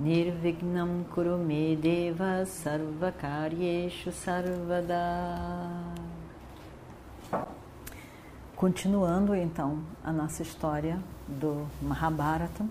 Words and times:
Nirvignam 0.00 1.04
Kurume 1.12 1.76
Deva 1.76 2.46
Sarvakaryeshu 2.46 4.10
Sarvada 4.10 4.96
Continuando 8.56 9.34
então 9.34 9.84
a 10.02 10.10
nossa 10.10 10.42
história 10.42 10.98
do 11.28 11.68
Mahabharata. 11.82 12.66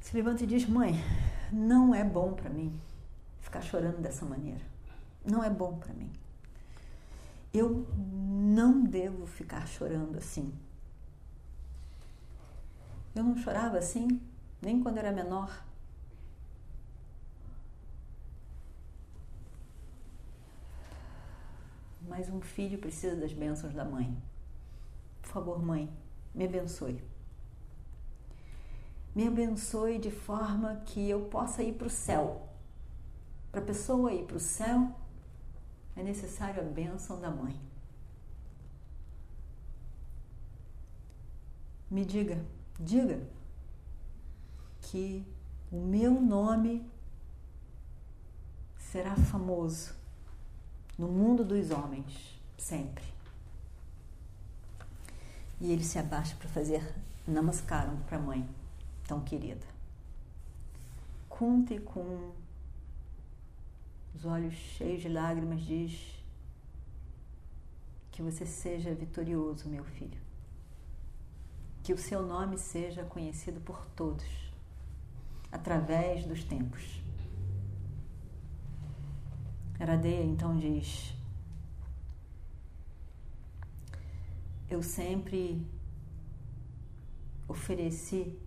Se 0.00 0.16
levanta 0.16 0.44
e 0.44 0.46
diz: 0.46 0.66
Mãe, 0.66 0.94
não 1.52 1.94
é 1.94 2.02
bom 2.02 2.32
para 2.32 2.48
mim 2.48 2.80
ficar 3.42 3.60
chorando 3.60 4.00
dessa 4.00 4.24
maneira. 4.24 4.64
Não 5.22 5.44
é 5.44 5.50
bom 5.50 5.76
para 5.76 5.92
mim. 5.92 6.10
Eu 7.52 7.86
não 7.94 8.84
devo 8.84 9.26
ficar 9.26 9.66
chorando 9.68 10.16
assim. 10.16 10.50
Eu 13.14 13.22
não 13.22 13.36
chorava 13.36 13.76
assim 13.76 14.18
nem 14.60 14.82
quando 14.82 14.98
era 14.98 15.12
menor. 15.12 15.64
Mas 22.02 22.28
um 22.28 22.40
filho 22.40 22.78
precisa 22.78 23.14
das 23.14 23.32
bênçãos 23.32 23.74
da 23.74 23.84
mãe. 23.84 24.16
Por 25.22 25.28
favor, 25.28 25.62
mãe, 25.62 25.92
me 26.34 26.46
abençoe. 26.46 27.02
Me 29.14 29.26
abençoe 29.26 29.98
de 29.98 30.10
forma 30.10 30.76
que 30.86 31.08
eu 31.08 31.26
possa 31.26 31.62
ir 31.62 31.74
para 31.74 31.86
o 31.86 31.90
céu. 31.90 32.48
Para 33.50 33.60
a 33.60 33.64
pessoa 33.64 34.12
ir 34.12 34.24
para 34.24 34.36
o 34.36 34.40
céu, 34.40 34.94
é 35.96 36.02
necessário 36.02 36.60
a 36.60 36.64
bênção 36.64 37.20
da 37.20 37.30
mãe. 37.30 37.58
Me 41.90 42.04
diga, 42.04 42.44
diga 42.78 43.37
que 44.90 45.22
o 45.70 45.76
meu 45.76 46.18
nome 46.18 46.90
será 48.78 49.14
famoso 49.14 49.94
no 50.96 51.08
mundo 51.08 51.44
dos 51.44 51.70
homens, 51.70 52.40
sempre. 52.56 53.04
E 55.60 55.70
ele 55.70 55.84
se 55.84 55.98
abaixa 55.98 56.34
para 56.36 56.48
fazer 56.48 56.94
namaskaram 57.26 57.98
para 58.06 58.16
a 58.16 58.20
mãe, 58.20 58.48
tão 59.06 59.20
querida. 59.20 59.66
Kunti 61.28 61.78
com 61.80 62.32
os 64.14 64.24
olhos 64.24 64.54
cheios 64.54 65.02
de 65.02 65.08
lágrimas 65.10 65.60
diz 65.60 66.16
que 68.10 68.22
você 68.22 68.46
seja 68.46 68.94
vitorioso, 68.94 69.68
meu 69.68 69.84
filho. 69.84 70.18
Que 71.82 71.92
o 71.92 71.98
seu 71.98 72.22
nome 72.22 72.56
seja 72.56 73.04
conhecido 73.04 73.60
por 73.60 73.84
todos 73.94 74.47
através 75.58 76.24
dos 76.24 76.44
tempos. 76.44 77.02
Aradeia 79.78 80.24
então 80.24 80.56
diz: 80.56 81.12
Eu 84.70 84.82
sempre 84.82 85.66
ofereci 87.46 88.38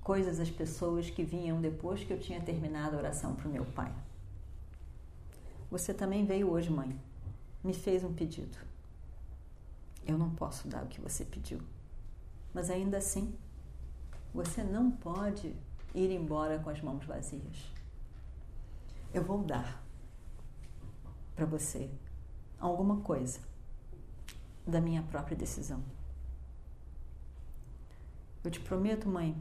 coisas 0.00 0.40
às 0.40 0.50
pessoas 0.50 1.10
que 1.10 1.22
vinham 1.22 1.60
depois 1.60 2.02
que 2.04 2.12
eu 2.12 2.20
tinha 2.20 2.40
terminado 2.40 2.96
a 2.96 2.98
oração 2.98 3.34
para 3.34 3.48
o 3.48 3.52
meu 3.52 3.64
pai. 3.64 3.92
Você 5.70 5.94
também 5.94 6.24
veio 6.24 6.50
hoje, 6.50 6.70
mãe. 6.70 6.98
Me 7.62 7.74
fez 7.74 8.02
um 8.02 8.12
pedido. 8.12 8.58
Eu 10.06 10.18
não 10.18 10.30
posso 10.34 10.66
dar 10.66 10.82
o 10.82 10.88
que 10.88 11.00
você 11.00 11.24
pediu, 11.24 11.60
mas 12.54 12.70
ainda 12.70 12.96
assim 12.96 13.38
você 14.32 14.62
não 14.62 14.90
pode 14.90 15.54
ir 15.94 16.10
embora 16.10 16.58
com 16.58 16.70
as 16.70 16.80
mãos 16.80 17.04
vazias. 17.04 17.72
Eu 19.12 19.24
vou 19.24 19.42
dar 19.42 19.82
para 21.34 21.44
você 21.44 21.90
alguma 22.58 23.00
coisa 23.00 23.40
da 24.66 24.80
minha 24.80 25.02
própria 25.02 25.36
decisão. 25.36 25.82
Eu 28.44 28.50
te 28.50 28.60
prometo, 28.60 29.08
mãe, 29.08 29.36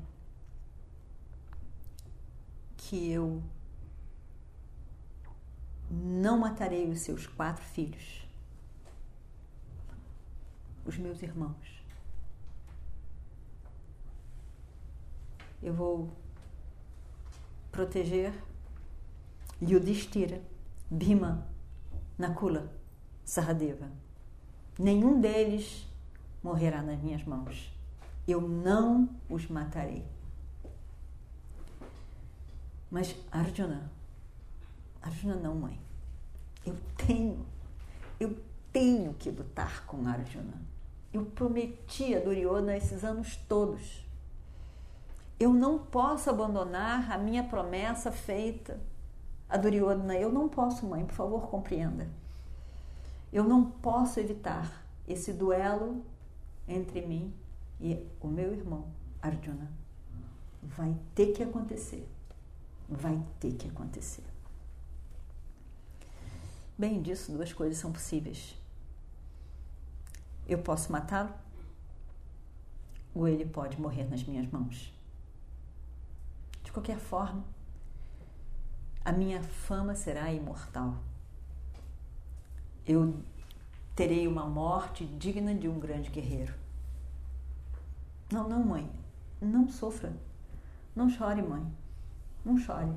que 2.75 3.11
eu 3.11 3.41
não 5.89 6.38
matarei 6.38 6.89
os 6.89 7.01
seus 7.01 7.28
quatro 7.28 7.63
filhos, 7.63 8.28
os 10.85 10.97
meus 10.97 11.22
irmãos. 11.22 11.78
Eu 15.62 15.74
vou 15.74 16.09
proteger 17.72 18.34
Yudhishthira, 19.62 20.42
Bhima, 20.90 21.47
Nakula, 22.18 22.72
Sahadeva. 23.25 23.92
Nenhum 24.78 25.20
deles 25.20 25.86
morrerá 26.42 26.81
nas 26.81 27.00
minhas 27.02 27.24
mãos. 27.24 27.72
Eu 28.28 28.42
não 28.42 29.09
os 29.30 29.47
matarei. 29.47 30.06
Mas 32.90 33.16
Arjuna, 33.31 33.91
Arjuna 35.02 35.36
não, 35.36 35.56
mãe. 35.56 35.80
Eu 36.66 36.76
tenho, 37.06 37.46
eu 38.20 38.38
tenho 38.72 39.14
que 39.14 39.30
lutar 39.30 39.86
com 39.86 40.08
Arjuna. 40.08 40.62
Eu 41.12 41.26
prometi 41.26 42.16
a 42.16 42.20
Duryodhana 42.20 42.78
esses 42.78 43.03
anos 43.03 43.36
todos 43.47 44.09
eu 45.39 45.53
não 45.53 45.79
posso 45.79 46.29
abandonar 46.29 47.11
a 47.11 47.17
minha 47.17 47.44
promessa 47.44 48.11
feita 48.11 48.79
a 49.50 49.57
Duryodhana. 49.57 50.16
Eu 50.16 50.31
não 50.31 50.50
posso, 50.50 50.85
mãe, 50.85 51.05
por 51.05 51.16
favor, 51.16 51.47
compreenda. 51.47 52.07
Eu 53.31 53.44
não 53.44 53.72
posso 53.72 54.19
evitar 54.19 54.85
esse 55.07 55.31
duelo 55.31 56.03
entre 56.67 57.01
mim 57.01 57.33
e 57.79 58.05
o 58.19 58.28
meu 58.28 58.53
irmão 58.53 58.88
Arjuna. 59.22 59.72
Vai 60.61 60.95
ter 61.16 61.28
que 61.28 61.41
acontecer. 61.41 62.07
Vai 62.88 63.22
ter 63.39 63.53
que 63.53 63.67
acontecer. 63.67 64.23
Bem 66.78 67.01
disso, 67.01 67.31
duas 67.31 67.53
coisas 67.53 67.78
são 67.78 67.91
possíveis. 67.91 68.55
Eu 70.47 70.59
posso 70.59 70.91
matá-lo 70.91 71.33
ou 73.13 73.28
ele 73.28 73.45
pode 73.45 73.79
morrer 73.79 74.05
nas 74.09 74.23
minhas 74.23 74.49
mãos. 74.51 74.98
De 76.69 76.74
qualquer 76.74 77.00
forma, 77.00 77.44
a 79.03 79.12
minha 79.12 79.41
fama 79.41 79.96
será 79.96 80.31
imortal. 80.31 80.97
Eu 82.85 83.24
terei 83.96 84.28
uma 84.28 84.46
morte 84.46 85.03
digna 85.03 85.56
de 85.56 85.68
um 85.68 85.79
grande 85.79 86.12
guerreiro. 86.12 86.53
Não, 88.31 88.47
não, 88.47 88.63
mãe. 88.63 88.88
Não 89.41 89.68
sofra. 89.68 90.16
Não 90.96 91.09
chore, 91.09 91.41
mãe. 91.41 91.66
Não 92.46 92.55
chore. 92.55 92.93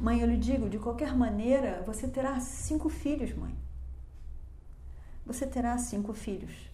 Mãe, 0.00 0.20
eu 0.20 0.28
lhe 0.28 0.38
digo, 0.38 0.70
de 0.70 0.78
qualquer 0.78 1.16
maneira, 1.16 1.82
você 1.84 2.06
terá 2.06 2.38
cinco 2.38 2.88
filhos, 2.88 3.34
mãe. 3.34 3.58
Você 5.26 5.48
terá 5.48 5.76
cinco 5.78 6.12
filhos. 6.12 6.70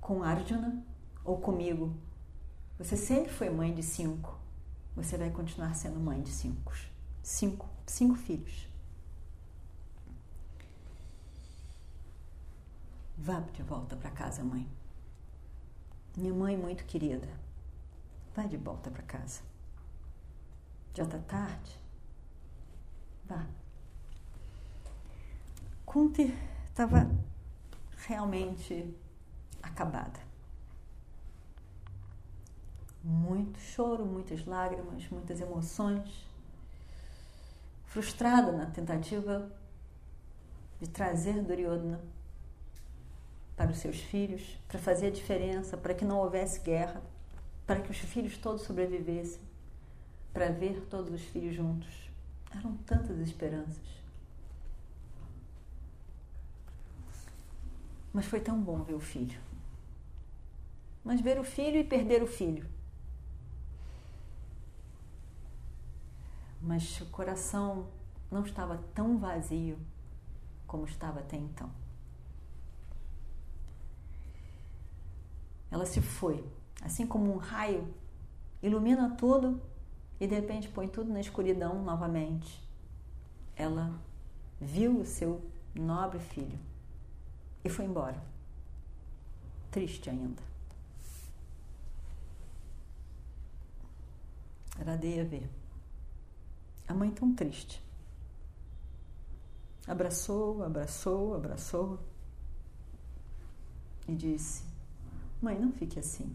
Com 0.00 0.24
Arjuna 0.24 0.84
ou 1.24 1.38
comigo, 1.38 1.94
você 2.78 2.96
sempre 2.96 3.32
foi 3.32 3.50
mãe 3.50 3.74
de 3.74 3.82
cinco. 3.82 4.38
Você 4.94 5.16
vai 5.16 5.30
continuar 5.30 5.74
sendo 5.74 5.98
mãe 5.98 6.22
de 6.22 6.30
cinco. 6.30 6.72
Cinco, 7.22 7.68
cinco 7.84 8.14
filhos. 8.14 8.68
Vá 13.16 13.40
de 13.40 13.64
volta 13.64 13.96
para 13.96 14.10
casa, 14.12 14.44
mãe. 14.44 14.68
Minha 16.16 16.32
mãe 16.32 16.56
muito 16.56 16.84
querida. 16.84 17.28
Vá 18.34 18.44
de 18.44 18.56
volta 18.56 18.92
para 18.92 19.02
casa. 19.02 19.40
Já 20.94 21.02
está 21.02 21.18
tarde? 21.18 21.76
Vá. 23.24 23.44
Kunti 25.84 26.32
estava 26.70 27.10
realmente 28.06 28.94
acabada 29.60 30.27
muito 33.08 33.58
choro, 33.58 34.04
muitas 34.04 34.44
lágrimas, 34.44 35.08
muitas 35.08 35.40
emoções, 35.40 36.26
frustrada 37.86 38.52
na 38.52 38.66
tentativa 38.66 39.50
de 40.78 40.86
trazer 40.88 41.42
Duryodhana 41.42 42.00
para 43.56 43.70
os 43.70 43.78
seus 43.78 43.98
filhos, 43.98 44.58
para 44.68 44.78
fazer 44.78 45.06
a 45.06 45.10
diferença, 45.10 45.76
para 45.76 45.94
que 45.94 46.04
não 46.04 46.18
houvesse 46.18 46.60
guerra, 46.60 47.02
para 47.66 47.80
que 47.80 47.90
os 47.90 47.98
filhos 47.98 48.36
todos 48.36 48.62
sobrevivessem, 48.62 49.40
para 50.32 50.50
ver 50.50 50.86
todos 50.90 51.10
os 51.10 51.22
filhos 51.22 51.56
juntos. 51.56 52.10
Eram 52.54 52.76
tantas 52.86 53.18
esperanças. 53.20 53.98
Mas 58.12 58.26
foi 58.26 58.40
tão 58.40 58.60
bom 58.60 58.82
ver 58.82 58.94
o 58.94 59.00
filho. 59.00 59.40
Mas 61.02 61.22
ver 61.22 61.40
o 61.40 61.44
filho 61.44 61.78
e 61.78 61.84
perder 61.84 62.22
o 62.22 62.26
filho. 62.26 62.77
Mas 66.68 67.00
o 67.00 67.06
coração 67.06 67.86
não 68.30 68.44
estava 68.44 68.76
tão 68.94 69.16
vazio 69.16 69.78
como 70.66 70.84
estava 70.84 71.20
até 71.20 71.34
então. 71.34 71.70
Ela 75.70 75.86
se 75.86 76.02
foi, 76.02 76.44
assim 76.82 77.06
como 77.06 77.32
um 77.32 77.38
raio 77.38 77.88
ilumina 78.62 79.16
tudo 79.16 79.58
e 80.20 80.26
de 80.26 80.34
repente 80.34 80.68
põe 80.68 80.86
tudo 80.86 81.10
na 81.10 81.20
escuridão 81.20 81.82
novamente. 81.82 82.62
Ela 83.56 83.98
viu 84.60 85.00
o 85.00 85.06
seu 85.06 85.40
nobre 85.74 86.18
filho 86.18 86.58
e 87.64 87.70
foi 87.70 87.86
embora, 87.86 88.22
triste 89.70 90.10
ainda. 90.10 90.42
Radeia 94.84 95.24
ver. 95.24 95.48
A 96.88 96.94
mãe 96.94 97.10
tão 97.10 97.34
triste. 97.34 97.82
Abraçou, 99.86 100.62
abraçou, 100.64 101.34
abraçou 101.34 101.98
e 104.08 104.14
disse: 104.14 104.64
Mãe, 105.40 105.58
não 105.58 105.70
fique 105.72 105.98
assim. 105.98 106.34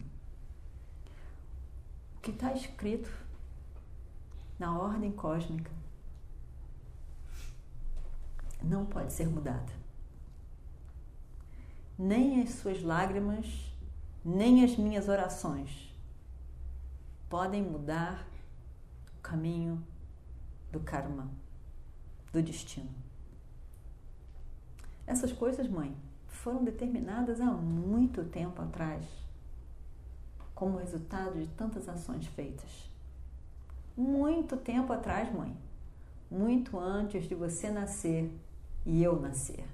O 2.16 2.20
que 2.20 2.30
está 2.30 2.52
escrito 2.54 3.10
na 4.58 4.78
ordem 4.78 5.12
cósmica 5.12 5.70
não 8.62 8.86
pode 8.86 9.12
ser 9.12 9.28
mudado. 9.28 9.72
Nem 11.98 12.42
as 12.42 12.50
suas 12.50 12.82
lágrimas, 12.82 13.46
nem 14.24 14.64
as 14.64 14.76
minhas 14.76 15.08
orações 15.08 15.92
podem 17.28 17.62
mudar 17.62 18.26
o 19.18 19.20
caminho 19.20 19.84
do 20.74 20.80
karma, 20.80 21.30
do 22.32 22.42
destino. 22.42 22.90
Essas 25.06 25.32
coisas, 25.32 25.68
mãe, 25.68 25.96
foram 26.26 26.64
determinadas 26.64 27.40
há 27.40 27.46
muito 27.46 28.24
tempo 28.24 28.60
atrás, 28.60 29.04
como 30.52 30.78
resultado 30.78 31.40
de 31.40 31.46
tantas 31.48 31.88
ações 31.88 32.26
feitas. 32.26 32.90
Muito 33.96 34.56
tempo 34.56 34.92
atrás, 34.92 35.32
mãe. 35.32 35.56
Muito 36.28 36.76
antes 36.76 37.28
de 37.28 37.34
você 37.36 37.70
nascer 37.70 38.36
e 38.84 39.00
eu 39.00 39.20
nascer. 39.20 39.64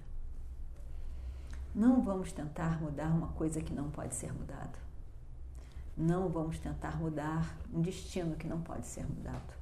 Não 1.75 2.02
vamos 2.02 2.31
tentar 2.31 2.79
mudar 2.82 3.08
uma 3.08 3.29
coisa 3.29 3.62
que 3.62 3.73
não 3.73 3.91
pode 3.91 4.14
ser 4.14 4.35
mudada. 4.35 4.79
Não 5.97 6.29
vamos 6.29 6.58
tentar 6.58 6.99
mudar 6.99 7.56
um 7.73 7.81
destino 7.81 8.37
que 8.37 8.47
não 8.47 8.61
pode 8.61 8.87
ser 8.87 9.06
mudado. 9.06 9.60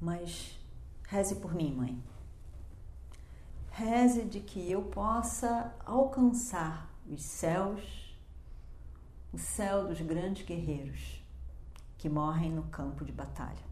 Mas 0.00 0.58
reze 1.08 1.36
por 1.36 1.54
mim, 1.54 1.74
mãe. 1.74 2.02
Reze 3.70 4.24
de 4.24 4.40
que 4.40 4.70
eu 4.70 4.82
possa 4.82 5.74
alcançar 5.84 6.90
os 7.08 7.22
céus, 7.22 8.16
o 9.32 9.38
céu 9.38 9.86
dos 9.86 10.00
grandes 10.00 10.44
guerreiros 10.44 11.22
que 11.96 12.08
morrem 12.08 12.50
no 12.50 12.62
campo 12.64 13.04
de 13.04 13.12
batalha. 13.12 13.66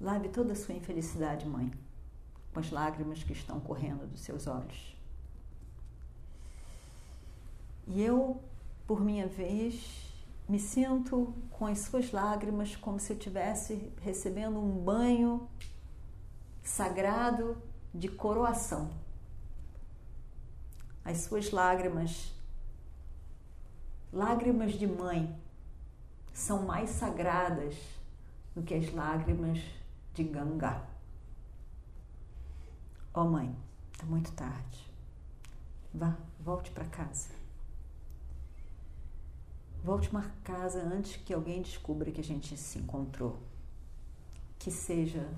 Lave 0.00 0.28
toda 0.28 0.52
a 0.52 0.56
sua 0.56 0.74
infelicidade, 0.74 1.46
mãe, 1.46 1.72
com 2.52 2.60
as 2.60 2.70
lágrimas 2.70 3.22
que 3.22 3.32
estão 3.32 3.58
correndo 3.58 4.06
dos 4.06 4.20
seus 4.20 4.46
olhos. 4.46 4.94
E 7.86 8.02
eu, 8.02 8.40
por 8.86 9.00
minha 9.00 9.26
vez, 9.26 10.13
me 10.48 10.58
sinto 10.58 11.34
com 11.50 11.66
as 11.66 11.78
suas 11.80 12.12
lágrimas 12.12 12.76
como 12.76 13.00
se 13.00 13.12
eu 13.12 13.16
estivesse 13.16 13.92
recebendo 14.02 14.58
um 14.58 14.84
banho 14.84 15.48
sagrado 16.62 17.56
de 17.94 18.08
coroação. 18.08 18.90
As 21.04 21.18
suas 21.18 21.50
lágrimas, 21.50 22.34
lágrimas 24.12 24.72
de 24.72 24.86
mãe, 24.86 25.38
são 26.32 26.64
mais 26.64 26.90
sagradas 26.90 27.76
do 28.54 28.62
que 28.62 28.74
as 28.74 28.92
lágrimas 28.92 29.60
de 30.14 30.24
Ganga. 30.24 30.82
Ó 33.12 33.22
oh, 33.22 33.24
mãe, 33.24 33.56
está 33.92 34.04
muito 34.06 34.32
tarde. 34.32 34.92
Vá, 35.92 36.16
volte 36.40 36.70
para 36.70 36.84
casa. 36.86 37.43
Volte 39.84 40.08
para 40.08 40.30
casa 40.42 40.82
antes 40.82 41.16
que 41.16 41.34
alguém 41.34 41.60
descubra 41.60 42.10
que 42.10 42.22
a 42.22 42.24
gente 42.24 42.56
se 42.56 42.78
encontrou. 42.78 43.38
Que 44.58 44.70
seja 44.70 45.28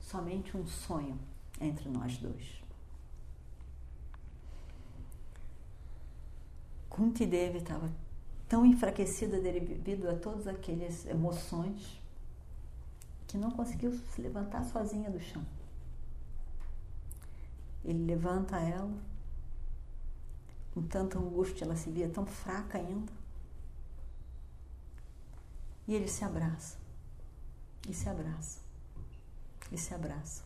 somente 0.00 0.56
um 0.56 0.66
sonho 0.66 1.16
entre 1.60 1.88
nós 1.88 2.18
dois. 2.18 2.60
Kunti 6.90 7.24
Devi 7.24 7.58
estava 7.58 7.88
tão 8.48 8.66
enfraquecida 8.66 9.40
devido 9.40 10.08
a 10.08 10.16
todas 10.16 10.48
aquelas 10.48 11.06
emoções 11.06 12.02
que 13.28 13.38
não 13.38 13.52
conseguiu 13.52 13.92
se 13.92 14.20
levantar 14.20 14.64
sozinha 14.64 15.08
do 15.12 15.20
chão. 15.20 15.46
Ele 17.84 18.04
levanta 18.04 18.58
ela, 18.58 18.98
com 20.74 20.82
tanta 20.82 21.20
angústia, 21.20 21.64
ela 21.64 21.76
se 21.76 21.88
via 21.88 22.08
tão 22.08 22.26
fraca 22.26 22.78
ainda. 22.78 23.25
E 25.86 25.94
ele 25.94 26.08
se 26.08 26.24
abraça, 26.24 26.76
e 27.88 27.94
se 27.94 28.08
abraça 28.08 28.66
e 29.70 29.78
se 29.78 29.94
abraçam. 29.94 30.44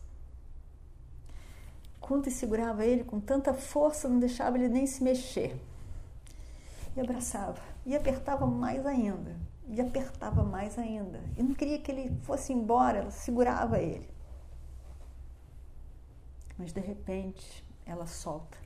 Kunti 1.99 2.31
segurava 2.31 2.85
ele 2.85 3.03
com 3.03 3.19
tanta 3.19 3.53
força, 3.53 4.09
não 4.09 4.19
deixava 4.19 4.57
ele 4.57 4.67
nem 4.67 4.87
se 4.87 5.03
mexer. 5.03 5.59
E 6.95 6.99
abraçava, 6.99 7.61
e 7.85 7.95
apertava 7.95 8.45
mais 8.45 8.85
ainda, 8.85 9.37
e 9.67 9.79
apertava 9.79 10.43
mais 10.43 10.77
ainda. 10.77 11.21
E 11.37 11.43
não 11.43 11.53
queria 11.53 11.79
que 11.79 11.91
ele 11.91 12.15
fosse 12.23 12.51
embora, 12.51 12.99
ela 12.99 13.11
segurava 13.11 13.79
ele. 13.79 14.09
Mas 16.57 16.73
de 16.73 16.81
repente, 16.81 17.63
ela 17.85 18.07
solta. 18.07 18.57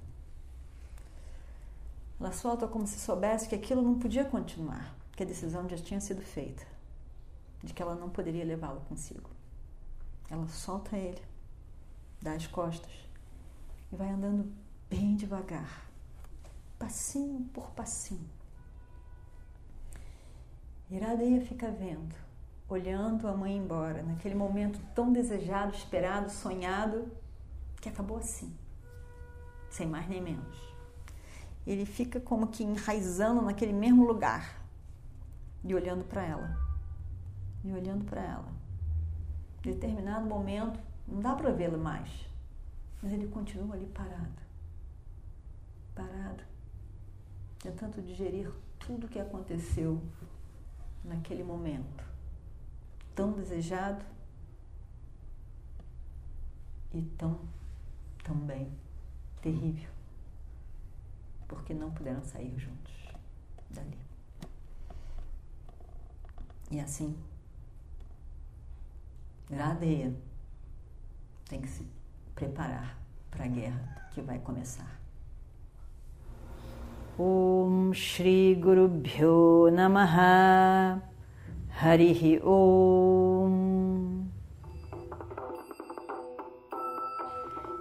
Ela 2.20 2.32
solta 2.32 2.68
como 2.68 2.88
se 2.88 2.98
soubesse 2.98 3.48
que 3.48 3.56
aquilo 3.56 3.82
não 3.82 4.00
podia 4.00 4.24
continuar, 4.24 4.95
que 5.16 5.24
a 5.24 5.26
decisão 5.26 5.68
já 5.70 5.78
tinha 5.78 6.02
sido 6.02 6.22
feita, 6.22 6.66
de 7.64 7.74
que 7.74 7.82
ela 7.82 7.96
não 7.96 8.10
poderia 8.10 8.44
levá-lo 8.44 8.82
consigo. 8.82 9.30
Ela 10.30 10.48
solta 10.48 10.98
ele, 10.98 11.22
dá 12.22 12.34
as 12.34 12.48
costas 12.48 12.92
e 13.92 13.96
vai 13.96 14.10
andando 14.10 14.52
bem 14.90 15.16
devagar, 15.16 15.90
passinho 16.78 17.42
por 17.54 17.72
passinho. 17.72 18.30
Iradeia 20.90 21.42
fica 21.42 21.72
vendo, 21.72 22.16
olhando 22.68 23.28
a 23.28 23.34
mãe 23.34 23.58
embora, 23.58 24.04
naquele 24.04 24.36
momento 24.36 24.80
tão 24.94 25.12
desejado, 25.12 25.76
esperado, 25.76 26.30
sonhado, 26.30 27.12
que 27.82 27.90
acabou 27.90 28.18
assim, 28.18 28.54
sem 29.70 29.88
mais 29.88 30.08
nem 30.08 30.22
menos. 30.22 30.58
Ele 31.66 31.86
fica 31.86 32.20
como 32.20 32.48
que 32.48 32.64
enraizando 32.64 33.42
naquele 33.42 33.74
mesmo 33.74 34.06
lugar 34.06 34.65
e 35.66 35.74
olhando 35.74 36.06
para 36.06 36.24
ela, 36.24 36.56
e 37.64 37.72
olhando 37.72 38.06
para 38.06 38.22
ela. 38.22 38.54
Determinado 39.64 40.28
momento, 40.28 40.80
não 41.08 41.20
dá 41.20 41.36
para 41.36 41.52
vê-lo 41.52 41.80
mais, 41.80 42.30
mas 43.02 43.12
ele 43.12 43.28
continua 43.28 43.76
ali 43.76 43.88
parado, 43.88 44.42
parado, 45.96 46.44
tentando 47.58 48.00
digerir 48.04 48.52
tudo 48.78 49.08
o 49.08 49.10
que 49.10 49.20
aconteceu 49.20 50.00
naquele 51.04 51.44
momento, 51.44 52.04
tão 53.16 53.32
desejado 53.32 54.06
e 56.94 57.02
tão 57.18 57.40
também 58.24 58.72
terrível, 59.42 59.90
porque 61.48 61.74
não 61.74 61.90
puderam 61.90 62.24
sair 62.24 62.56
juntos 62.60 62.94
dali. 63.72 64.05
E 66.76 66.80
assim, 66.82 67.16
Radeia 69.50 70.14
tem 71.48 71.62
que 71.62 71.70
se 71.70 71.88
preparar 72.36 72.98
para 73.32 73.46
a 73.46 73.48
guerra 73.48 74.10
que 74.14 74.22
vai 74.22 74.40
começar. 74.40 75.00
Om 77.18 77.94
Shri 77.94 78.56
Guru 78.56 78.90
Bhyo 78.90 79.72
Namaha 79.72 81.02
Harihi 81.82 82.42
Om 82.44 84.26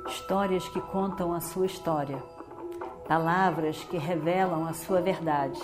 Histórias 0.06 0.68
que 0.68 0.80
contam 0.80 1.34
a 1.34 1.40
sua 1.40 1.66
história, 1.66 2.22
palavras 3.08 3.82
que 3.82 3.98
revelam 3.98 4.68
a 4.68 4.72
sua 4.72 5.02
verdade. 5.02 5.60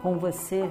Com 0.00 0.16
você, 0.16 0.70